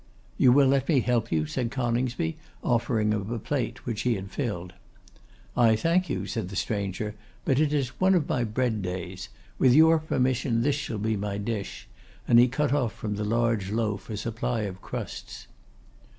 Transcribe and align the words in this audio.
'You 0.35 0.51
will 0.51 0.65
let 0.67 0.89
me 0.89 1.01
help 1.01 1.31
you?' 1.31 1.45
said 1.45 1.69
Coningsby, 1.69 2.35
offering 2.63 3.11
him 3.11 3.31
a 3.31 3.37
plate 3.37 3.85
which 3.85 4.01
he 4.01 4.15
had 4.15 4.31
filled. 4.31 4.73
'I 5.55 5.75
thank 5.75 6.09
you,' 6.09 6.25
said 6.25 6.49
the 6.49 6.55
stranger, 6.55 7.13
'but 7.45 7.59
it 7.59 7.71
is 7.71 7.89
one 8.01 8.15
of 8.15 8.27
my 8.27 8.43
bread 8.43 8.81
days. 8.81 9.29
With 9.59 9.75
your 9.75 9.99
permission 9.99 10.63
this 10.63 10.73
shall 10.75 10.97
be 10.97 11.15
my 11.15 11.37
dish;' 11.37 11.87
and 12.27 12.39
he 12.39 12.47
cut 12.47 12.91
from 12.91 13.15
the 13.15 13.23
large 13.23 13.69
loaf 13.69 14.09
a 14.09 14.17
supply 14.17 14.61
of 14.61 14.81
crusts. 14.81 15.45